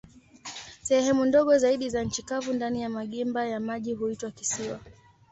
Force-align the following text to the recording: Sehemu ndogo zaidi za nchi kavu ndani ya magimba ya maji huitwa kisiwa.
Sehemu 0.81 1.25
ndogo 1.25 1.57
zaidi 1.57 1.89
za 1.89 2.03
nchi 2.03 2.23
kavu 2.23 2.53
ndani 2.53 2.81
ya 2.81 2.89
magimba 2.89 3.45
ya 3.45 3.59
maji 3.59 3.93
huitwa 3.93 4.31
kisiwa. 4.31 4.79